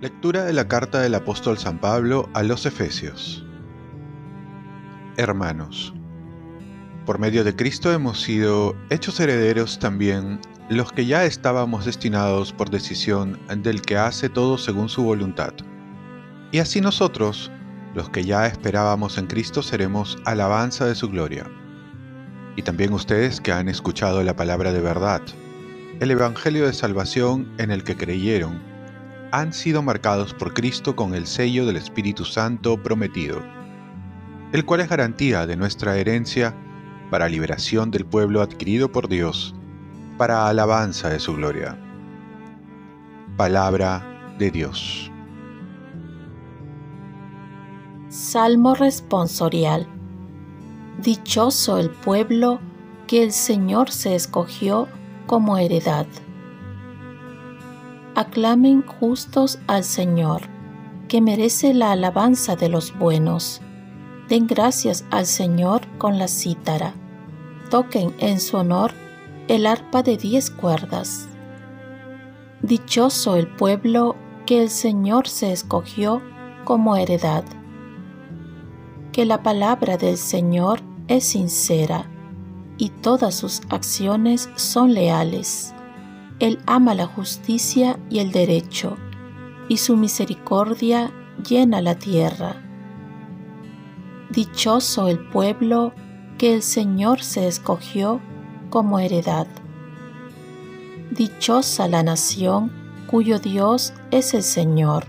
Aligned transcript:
Lectura 0.00 0.44
de 0.44 0.52
la 0.52 0.68
carta 0.68 1.00
del 1.00 1.14
apóstol 1.14 1.56
San 1.56 1.78
Pablo 1.78 2.28
a 2.34 2.42
los 2.42 2.66
Efesios. 2.66 3.46
Hermanos, 5.16 5.94
por 7.06 7.18
medio 7.18 7.42
de 7.42 7.56
Cristo 7.56 7.90
hemos 7.90 8.20
sido 8.20 8.76
hechos 8.90 9.18
herederos 9.20 9.78
también 9.78 10.40
los 10.68 10.92
que 10.92 11.06
ya 11.06 11.24
estábamos 11.24 11.84
destinados 11.84 12.52
por 12.52 12.70
decisión 12.70 13.38
del 13.62 13.82
que 13.82 13.96
hace 13.96 14.28
todo 14.28 14.58
según 14.58 14.88
su 14.88 15.04
voluntad. 15.04 15.52
Y 16.52 16.58
así 16.58 16.80
nosotros, 16.80 17.50
los 17.94 18.10
que 18.10 18.24
ya 18.24 18.46
esperábamos 18.46 19.18
en 19.18 19.26
Cristo, 19.26 19.62
seremos 19.62 20.18
alabanza 20.24 20.84
de 20.84 20.94
su 20.94 21.08
gloria. 21.08 21.46
Y 22.56 22.62
también 22.62 22.92
ustedes 22.92 23.40
que 23.40 23.52
han 23.52 23.68
escuchado 23.68 24.22
la 24.22 24.36
palabra 24.36 24.72
de 24.72 24.80
verdad, 24.80 25.22
el 26.00 26.10
Evangelio 26.10 26.66
de 26.66 26.72
salvación 26.72 27.52
en 27.58 27.70
el 27.70 27.84
que 27.84 27.96
creyeron, 27.96 28.60
han 29.30 29.52
sido 29.52 29.82
marcados 29.82 30.34
por 30.34 30.54
Cristo 30.54 30.94
con 30.94 31.14
el 31.14 31.26
sello 31.26 31.66
del 31.66 31.76
Espíritu 31.76 32.24
Santo 32.24 32.82
prometido, 32.82 33.42
el 34.52 34.64
cual 34.64 34.80
es 34.80 34.88
garantía 34.88 35.46
de 35.46 35.56
nuestra 35.56 35.96
herencia 35.96 36.54
para 37.10 37.28
liberación 37.28 37.90
del 37.90 38.04
pueblo 38.04 38.42
adquirido 38.42 38.90
por 38.90 39.08
Dios, 39.08 39.54
para 40.18 40.48
alabanza 40.48 41.08
de 41.08 41.20
su 41.20 41.34
gloria. 41.34 41.78
Palabra 43.36 44.34
de 44.38 44.50
Dios. 44.50 45.13
Salmo 48.14 48.74
responsorial. 48.74 49.86
Dichoso 51.02 51.78
el 51.78 51.90
pueblo 51.90 52.60
que 53.06 53.22
el 53.22 53.32
Señor 53.32 53.90
se 53.90 54.14
escogió 54.14 54.88
como 55.26 55.58
heredad 55.58 56.06
aclamen 58.14 58.82
justos 58.82 59.58
al 59.66 59.84
Señor, 59.84 60.42
que 61.08 61.20
merece 61.20 61.74
la 61.74 61.92
alabanza 61.92 62.56
de 62.56 62.68
los 62.68 62.96
buenos. 62.96 63.60
Den 64.28 64.46
gracias 64.46 65.04
al 65.10 65.26
Señor 65.26 65.82
con 65.98 66.18
la 66.18 66.28
cítara. 66.28 66.94
Toquen 67.70 68.14
en 68.18 68.40
su 68.40 68.56
honor 68.56 68.92
el 69.48 69.66
arpa 69.66 70.02
de 70.02 70.16
diez 70.16 70.50
cuerdas. 70.50 71.28
Dichoso 72.62 73.36
el 73.36 73.48
pueblo 73.48 74.16
que 74.46 74.62
el 74.62 74.70
Señor 74.70 75.28
se 75.28 75.52
escogió 75.52 76.22
como 76.64 76.96
heredad. 76.96 77.44
Que 79.14 79.24
la 79.24 79.44
palabra 79.44 79.96
del 79.96 80.16
Señor 80.16 80.80
es 81.06 81.22
sincera 81.22 82.10
y 82.78 82.88
todas 82.88 83.36
sus 83.36 83.60
acciones 83.70 84.50
son 84.56 84.92
leales. 84.92 85.72
Él 86.40 86.58
ama 86.66 86.96
la 86.96 87.06
justicia 87.06 87.96
y 88.10 88.18
el 88.18 88.32
derecho, 88.32 88.96
y 89.68 89.76
su 89.76 89.96
misericordia 89.96 91.12
llena 91.48 91.80
la 91.80 91.94
tierra. 91.94 92.56
Dichoso 94.30 95.06
el 95.06 95.20
pueblo 95.20 95.92
que 96.36 96.52
el 96.52 96.62
Señor 96.62 97.22
se 97.22 97.46
escogió 97.46 98.20
como 98.68 98.98
heredad. 98.98 99.46
Dichosa 101.12 101.86
la 101.86 102.02
nación 102.02 102.72
cuyo 103.06 103.38
Dios 103.38 103.94
es 104.10 104.34
el 104.34 104.42
Señor, 104.42 105.04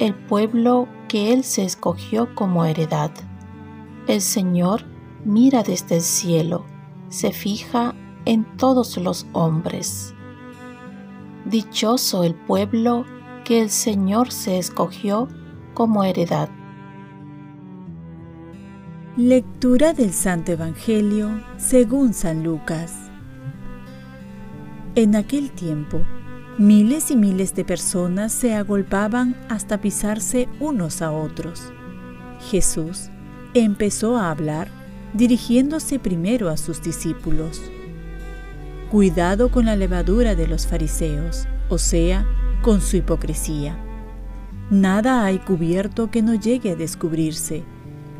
el 0.00 0.14
pueblo 0.14 0.86
que 1.12 1.34
Él 1.34 1.44
se 1.44 1.62
escogió 1.62 2.34
como 2.34 2.64
heredad. 2.64 3.10
El 4.08 4.22
Señor 4.22 4.86
mira 5.26 5.62
desde 5.62 5.96
el 5.96 6.00
cielo, 6.00 6.64
se 7.10 7.32
fija 7.32 7.94
en 8.24 8.46
todos 8.56 8.96
los 8.96 9.26
hombres. 9.34 10.14
Dichoso 11.44 12.24
el 12.24 12.34
pueblo 12.34 13.04
que 13.44 13.60
el 13.60 13.68
Señor 13.68 14.32
se 14.32 14.56
escogió 14.56 15.28
como 15.74 16.02
heredad. 16.02 16.48
Lectura 19.18 19.92
del 19.92 20.14
Santo 20.14 20.52
Evangelio 20.52 21.42
según 21.58 22.14
San 22.14 22.42
Lucas. 22.42 23.10
En 24.94 25.14
aquel 25.14 25.50
tiempo, 25.50 26.00
miles 26.58 27.10
y 27.10 27.16
miles 27.16 27.54
de 27.54 27.64
personas 27.64 28.32
se 28.32 28.54
agolpaban 28.54 29.36
hasta 29.48 29.80
pisarse 29.80 30.48
unos 30.60 31.02
a 31.02 31.10
otros. 31.10 31.72
Jesús 32.50 33.08
empezó 33.54 34.16
a 34.16 34.30
hablar 34.30 34.68
dirigiéndose 35.14 35.98
primero 35.98 36.48
a 36.48 36.56
sus 36.56 36.82
discípulos. 36.82 37.60
Cuidado 38.90 39.50
con 39.50 39.66
la 39.66 39.76
levadura 39.76 40.34
de 40.34 40.46
los 40.46 40.66
fariseos, 40.66 41.46
o 41.68 41.78
sea, 41.78 42.26
con 42.62 42.80
su 42.80 42.96
hipocresía. 42.96 43.76
Nada 44.70 45.24
hay 45.24 45.38
cubierto 45.38 46.10
que 46.10 46.22
no 46.22 46.34
llegue 46.34 46.72
a 46.72 46.76
descubrirse, 46.76 47.64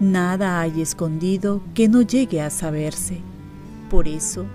nada 0.00 0.60
hay 0.60 0.82
escondido 0.82 1.62
que 1.75 1.88
no 1.88 2.03
llegue 2.03 2.41
a 2.41 2.50
saberse. 2.50 3.21
Por 3.91 4.09
eso, 4.09 4.47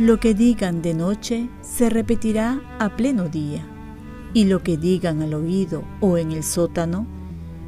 lo 0.00 0.18
que 0.18 0.32
digan 0.32 0.80
de 0.80 0.94
noche 0.94 1.50
se 1.60 1.90
repetirá 1.90 2.58
a 2.78 2.96
pleno 2.96 3.28
día, 3.28 3.62
y 4.32 4.46
lo 4.46 4.62
que 4.62 4.78
digan 4.78 5.20
al 5.20 5.34
oído 5.34 5.84
o 6.00 6.16
en 6.16 6.32
el 6.32 6.42
sótano 6.42 7.06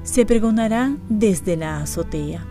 se 0.02 0.24
pregonará 0.24 0.96
desde 1.10 1.58
la 1.58 1.82
azotea. 1.82 2.46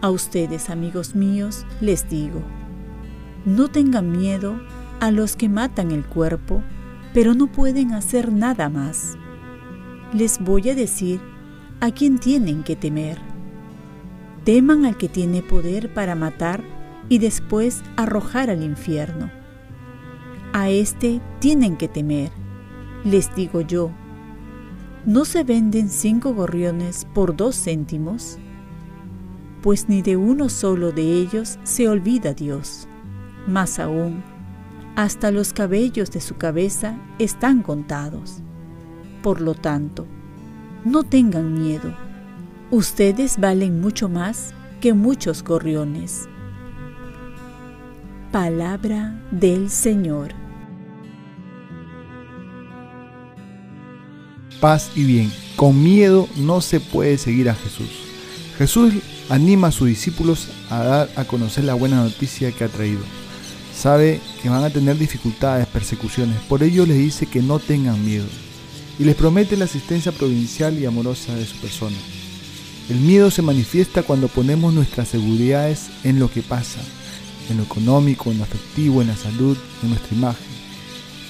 A 0.00 0.08
ustedes, 0.08 0.70
amigos 0.70 1.14
míos, 1.14 1.66
les 1.82 2.08
digo, 2.08 2.40
no 3.44 3.68
tengan 3.68 4.10
miedo 4.10 4.58
a 5.00 5.10
los 5.10 5.36
que 5.36 5.50
matan 5.50 5.90
el 5.90 6.06
cuerpo, 6.06 6.62
pero 7.12 7.34
no 7.34 7.46
pueden 7.46 7.92
hacer 7.92 8.32
nada 8.32 8.70
más. 8.70 9.18
Les 10.14 10.38
voy 10.40 10.70
a 10.70 10.74
decir 10.74 11.20
a 11.80 11.90
quién 11.90 12.18
tienen 12.18 12.62
que 12.62 12.74
temer. 12.74 13.18
Teman 14.44 14.86
al 14.86 14.96
que 14.96 15.10
tiene 15.10 15.42
poder 15.42 15.92
para 15.92 16.14
matar 16.14 16.79
y 17.10 17.18
después 17.18 17.82
arrojar 17.96 18.48
al 18.48 18.62
infierno. 18.62 19.30
A 20.54 20.70
este 20.70 21.20
tienen 21.40 21.76
que 21.76 21.88
temer. 21.88 22.30
Les 23.04 23.34
digo 23.34 23.60
yo, 23.60 23.90
¿no 25.04 25.26
se 25.26 25.44
venden 25.44 25.90
cinco 25.90 26.32
gorriones 26.32 27.06
por 27.12 27.36
dos 27.36 27.62
céntimos? 27.62 28.38
Pues 29.60 29.88
ni 29.88 30.00
de 30.02 30.16
uno 30.16 30.48
solo 30.48 30.92
de 30.92 31.02
ellos 31.02 31.58
se 31.64 31.88
olvida 31.88 32.32
Dios. 32.32 32.88
Más 33.46 33.78
aún, 33.78 34.22
hasta 34.94 35.32
los 35.32 35.52
cabellos 35.52 36.10
de 36.12 36.20
su 36.20 36.36
cabeza 36.36 36.96
están 37.18 37.62
contados. 37.62 38.40
Por 39.22 39.40
lo 39.40 39.54
tanto, 39.54 40.06
no 40.84 41.02
tengan 41.02 41.54
miedo. 41.54 41.92
Ustedes 42.70 43.38
valen 43.40 43.80
mucho 43.80 44.08
más 44.08 44.54
que 44.80 44.94
muchos 44.94 45.42
gorriones. 45.42 46.28
Palabra 48.32 49.20
del 49.32 49.68
Señor. 49.70 50.32
Paz 54.60 54.92
y 54.94 55.02
bien. 55.02 55.32
Con 55.56 55.82
miedo 55.82 56.28
no 56.36 56.60
se 56.60 56.78
puede 56.78 57.18
seguir 57.18 57.50
a 57.50 57.56
Jesús. 57.56 57.90
Jesús 58.56 58.94
anima 59.30 59.68
a 59.68 59.72
sus 59.72 59.88
discípulos 59.88 60.48
a 60.70 60.84
dar 60.84 61.10
a 61.16 61.24
conocer 61.24 61.64
la 61.64 61.74
buena 61.74 62.04
noticia 62.04 62.52
que 62.52 62.62
ha 62.62 62.68
traído 62.68 63.00
Sabe 63.76 64.20
que 64.42 64.48
van 64.48 64.62
a 64.62 64.70
tener 64.70 64.96
dificultades, 64.96 65.66
persecuciones, 65.66 66.36
por 66.48 66.62
ello 66.62 66.86
les 66.86 66.98
dice 66.98 67.26
que 67.26 67.40
no 67.40 67.58
tengan 67.58 68.04
miedo 68.04 68.26
y 68.98 69.04
les 69.04 69.16
promete 69.16 69.56
la 69.56 69.64
asistencia 69.64 70.12
provincial 70.12 70.78
y 70.78 70.84
amorosa 70.84 71.34
de 71.34 71.46
su 71.46 71.56
persona. 71.56 71.96
El 72.90 73.00
miedo 73.00 73.30
se 73.30 73.42
manifiesta 73.42 74.02
cuando 74.02 74.28
ponemos 74.28 74.74
nuestras 74.74 75.08
seguridades 75.08 75.88
en 76.04 76.18
lo 76.18 76.30
que 76.30 76.42
pasa, 76.42 76.80
en 77.50 77.58
lo 77.58 77.64
económico, 77.64 78.30
en 78.30 78.38
lo 78.38 78.44
afectivo, 78.44 79.02
en 79.02 79.08
la 79.08 79.16
salud, 79.16 79.56
en 79.82 79.90
nuestra 79.90 80.16
imagen. 80.16 80.46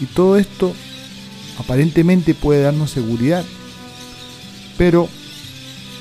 Y 0.00 0.06
todo 0.06 0.36
esto 0.36 0.74
aparentemente 1.58 2.34
puede 2.34 2.62
darnos 2.62 2.90
seguridad, 2.90 3.44
pero 4.78 5.08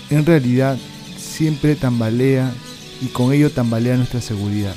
en 0.09 0.25
realidad 0.25 0.77
siempre 1.17 1.75
tambalea 1.75 2.51
y 3.01 3.07
con 3.07 3.33
ello 3.33 3.49
tambalea 3.51 3.97
nuestra 3.97 4.21
seguridad. 4.21 4.75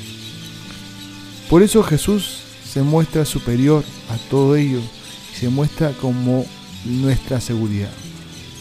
Por 1.48 1.62
eso 1.62 1.82
Jesús 1.82 2.38
se 2.68 2.82
muestra 2.82 3.24
superior 3.24 3.84
a 4.10 4.16
todo 4.30 4.56
ello 4.56 4.80
y 5.32 5.38
se 5.38 5.48
muestra 5.48 5.92
como 5.92 6.46
nuestra 6.84 7.40
seguridad, 7.40 7.90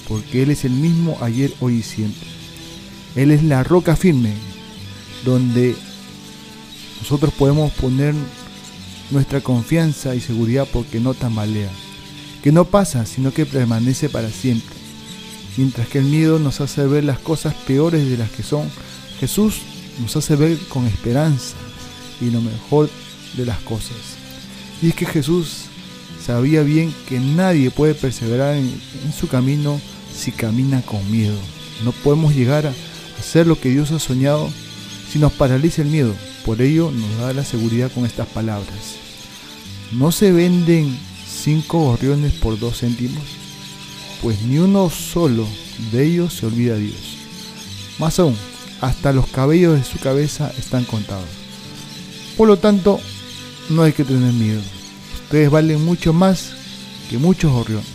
porque 0.07 0.43
Él 0.43 0.51
es 0.51 0.65
el 0.65 0.71
mismo 0.71 1.17
ayer, 1.21 1.53
hoy 1.59 1.77
y 1.77 1.83
siempre. 1.83 2.27
Él 3.15 3.31
es 3.31 3.43
la 3.43 3.63
roca 3.63 3.95
firme 3.95 4.33
donde 5.25 5.75
nosotros 7.01 7.33
podemos 7.33 7.71
poner 7.73 8.13
nuestra 9.09 9.41
confianza 9.41 10.15
y 10.15 10.21
seguridad 10.21 10.67
porque 10.71 10.99
no 10.99 11.13
tambalea, 11.13 11.69
que 12.43 12.51
no 12.51 12.65
pasa, 12.65 13.05
sino 13.05 13.33
que 13.33 13.45
permanece 13.45 14.09
para 14.09 14.29
siempre. 14.29 14.75
Mientras 15.57 15.87
que 15.87 15.99
el 15.99 16.05
miedo 16.05 16.39
nos 16.39 16.61
hace 16.61 16.85
ver 16.87 17.03
las 17.03 17.19
cosas 17.19 17.53
peores 17.53 18.09
de 18.09 18.17
las 18.17 18.31
que 18.31 18.43
son, 18.43 18.69
Jesús 19.19 19.61
nos 19.99 20.15
hace 20.15 20.35
ver 20.35 20.57
con 20.69 20.87
esperanza 20.87 21.55
y 22.21 22.29
lo 22.29 22.41
mejor 22.41 22.89
de 23.35 23.45
las 23.45 23.59
cosas. 23.59 23.97
Y 24.81 24.89
es 24.89 24.95
que 24.95 25.05
Jesús 25.05 25.65
sabía 26.25 26.63
bien 26.63 26.93
que 27.09 27.19
nadie 27.19 27.71
puede 27.71 27.93
perseverar 27.93 28.55
en, 28.55 28.71
su 29.17 29.27
camino 29.27 29.79
si 30.15 30.31
camina 30.31 30.81
con 30.81 31.09
miedo. 31.11 31.37
No 31.83 31.91
podemos 31.91 32.33
llegar 32.33 32.67
a 32.67 32.73
hacer 33.19 33.47
lo 33.47 33.59
que 33.59 33.69
Dios 33.69 33.91
ha 33.91 33.99
soñado 33.99 34.49
si 35.11 35.19
nos 35.19 35.33
paraliza 35.33 35.81
el 35.81 35.89
miedo. 35.89 36.15
Por 36.45 36.61
ello 36.61 36.91
nos 36.91 37.17
da 37.17 37.33
la 37.33 37.45
seguridad 37.45 37.91
con 37.91 38.05
estas 38.05 38.27
palabras. 38.27 38.95
¿No 39.91 40.11
se 40.11 40.31
venden 40.31 40.97
cinco 41.27 41.79
gorriones 41.79 42.33
por 42.33 42.57
dos 42.57 42.79
céntimos? 42.79 43.23
Pues 44.21 44.41
ni 44.43 44.57
uno 44.57 44.89
solo 44.89 45.47
de 45.91 46.05
ellos 46.05 46.33
se 46.33 46.45
olvida 46.45 46.73
a 46.73 46.77
Dios. 46.77 47.17
Más 47.99 48.19
aún, 48.19 48.35
hasta 48.81 49.13
los 49.13 49.27
cabellos 49.27 49.77
de 49.77 49.83
su 49.83 49.99
cabeza 49.99 50.51
están 50.57 50.85
contados. 50.85 51.29
Por 52.37 52.47
lo 52.47 52.57
tanto, 52.57 52.99
no 53.69 53.83
hay 53.83 53.93
que 53.93 54.03
tener 54.03 54.33
miedo. 54.33 54.61
Ustedes 55.23 55.49
valen 55.49 55.83
mucho 55.85 56.13
más 56.13 56.53
que 57.09 57.17
muchos 57.17 57.51
gorriones. 57.51 57.85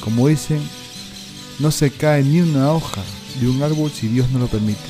Como 0.00 0.28
dicen, 0.28 0.60
no 1.58 1.70
se 1.70 1.90
cae 1.90 2.24
ni 2.24 2.40
una 2.40 2.72
hoja 2.72 3.02
de 3.40 3.48
un 3.48 3.62
árbol 3.62 3.90
si 3.90 4.08
Dios 4.08 4.30
no 4.30 4.38
lo 4.38 4.46
permite. 4.46 4.87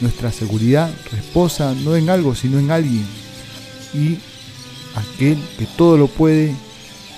Nuestra 0.00 0.32
seguridad 0.32 0.90
reposa 1.12 1.74
no 1.74 1.96
en 1.96 2.08
algo, 2.08 2.34
sino 2.34 2.58
en 2.58 2.70
alguien. 2.70 3.04
Y 3.92 4.18
aquel 4.94 5.38
que 5.58 5.66
todo 5.66 5.96
lo 5.96 6.08
puede 6.08 6.54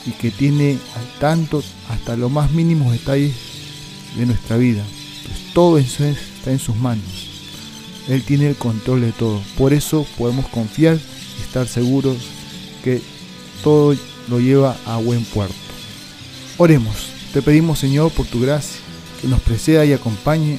y 0.06 0.10
que 0.12 0.30
tiene 0.30 0.78
al 0.96 1.20
tanto 1.20 1.62
hasta 1.88 2.16
los 2.16 2.30
más 2.30 2.50
mínimos 2.50 2.92
detalles 2.92 3.34
de 4.16 4.26
nuestra 4.26 4.56
vida. 4.56 4.82
Pues 5.26 5.54
todo 5.54 5.78
está 5.78 6.50
en 6.50 6.58
sus 6.58 6.76
manos. 6.76 7.04
Él 8.08 8.22
tiene 8.24 8.48
el 8.48 8.56
control 8.56 9.02
de 9.02 9.12
todo. 9.12 9.40
Por 9.56 9.72
eso 9.72 10.06
podemos 10.18 10.46
confiar 10.48 10.96
y 10.96 11.42
estar 11.42 11.68
seguros 11.68 12.16
que 12.82 13.00
todo 13.62 13.94
lo 14.28 14.40
lleva 14.40 14.76
a 14.86 14.96
buen 14.96 15.24
puerto. 15.24 15.54
Oremos. 16.58 17.10
Te 17.32 17.40
pedimos 17.40 17.78
Señor 17.78 18.12
por 18.12 18.26
tu 18.26 18.40
gracia, 18.40 18.78
que 19.20 19.28
nos 19.28 19.40
preceda 19.40 19.86
y 19.86 19.94
acompañe 19.94 20.58